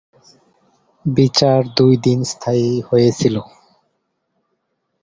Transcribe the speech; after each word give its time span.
বিচার 1.05 1.59
দুই 1.77 1.93
দিন 2.05 2.19
স্থায়ী 2.23 2.69
হয়েছিল। 2.89 3.35